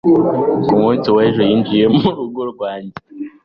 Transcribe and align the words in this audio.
Ku 0.67 0.73
munsi 0.81 1.07
w'ejo, 1.15 1.41
yinjiye 1.49 1.85
mu 1.95 2.07
rugo 2.17 2.41
rwanjye. 2.51 2.95